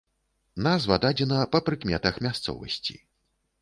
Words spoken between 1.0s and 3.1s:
дадзена па прыкметах мясцовасці.